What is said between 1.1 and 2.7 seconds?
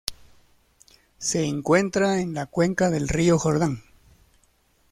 Se encuentra en la